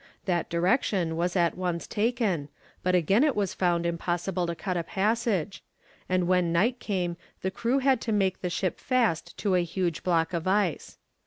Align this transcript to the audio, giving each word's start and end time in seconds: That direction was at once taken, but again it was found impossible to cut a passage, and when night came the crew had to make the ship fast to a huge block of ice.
That 0.25 0.49
direction 0.49 1.15
was 1.15 1.35
at 1.35 1.55
once 1.55 1.85
taken, 1.85 2.49
but 2.81 2.95
again 2.95 3.23
it 3.23 3.35
was 3.35 3.53
found 3.53 3.85
impossible 3.85 4.47
to 4.47 4.55
cut 4.55 4.75
a 4.75 4.81
passage, 4.81 5.61
and 6.09 6.27
when 6.27 6.51
night 6.51 6.79
came 6.79 7.17
the 7.43 7.51
crew 7.51 7.77
had 7.77 8.01
to 8.01 8.11
make 8.11 8.41
the 8.41 8.49
ship 8.49 8.79
fast 8.79 9.37
to 9.37 9.53
a 9.53 9.63
huge 9.63 10.01
block 10.01 10.33
of 10.33 10.47
ice. 10.47 10.97